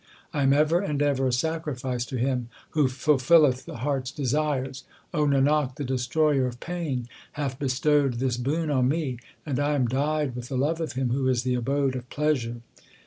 [0.33, 4.83] I am ever and ever a sacrifice to Him Who fulfilleth the heart s desires.
[5.13, 10.35] Nanak, the Destroyer of pain hath bestowed this boon on me, and I am dyed
[10.35, 12.61] with the love of Him who is the abode of pleasure.